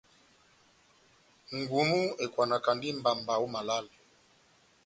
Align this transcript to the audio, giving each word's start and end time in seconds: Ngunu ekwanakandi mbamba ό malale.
Ngunu 1.57 1.99
ekwanakandi 2.23 2.87
mbamba 2.97 3.33
ό 3.43 3.45
malale. 3.53 3.93